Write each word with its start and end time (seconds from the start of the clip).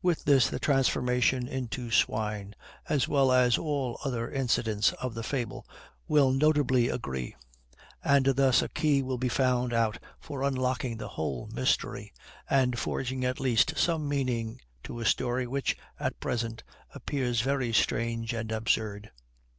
With 0.00 0.24
this 0.24 0.48
the 0.48 0.58
transformation 0.58 1.46
into 1.46 1.90
swine, 1.90 2.54
as 2.88 3.08
well 3.08 3.30
as 3.30 3.58
all 3.58 4.00
other 4.06 4.30
incidents 4.30 4.94
of 4.94 5.12
the 5.12 5.22
fable, 5.22 5.66
will 6.08 6.32
notably 6.32 6.88
agree; 6.88 7.36
and 8.02 8.24
thus 8.24 8.62
a 8.62 8.70
key 8.70 9.02
will 9.02 9.18
be 9.18 9.28
found 9.28 9.74
out 9.74 9.98
for 10.18 10.42
unlocking 10.42 10.96
the 10.96 11.08
whole 11.20 11.50
mystery, 11.52 12.14
and 12.48 12.78
forging 12.78 13.22
at 13.26 13.38
least 13.38 13.76
some 13.76 14.08
meaning 14.08 14.62
to 14.84 14.98
a 14.98 15.04
story 15.04 15.46
which, 15.46 15.76
at 16.00 16.20
present, 16.20 16.62
appears 16.94 17.42
very 17.42 17.70
strange 17.74 18.32
and 18.32 18.50
absurd. 18.52 19.10